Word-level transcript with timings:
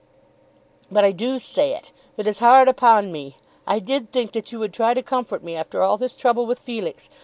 "But 0.91 1.03
I 1.03 1.11
do 1.11 1.37
say 1.37 1.75
it. 1.75 1.91
It 2.17 2.27
is 2.27 2.39
hard 2.39 2.67
upon 2.67 3.11
me. 3.11 3.37
I 3.67 3.77
did 3.77 4.11
think 4.11 4.31
that 4.31 4.51
you 4.51 4.57
would 4.57 4.73
try 4.73 4.95
to 4.95 5.03
comfort 5.03 5.43
me 5.43 5.55
after 5.55 5.83
all 5.83 5.97
this 5.97 6.15
trouble 6.15 6.47
with 6.47 6.57
Felix. 6.57 7.07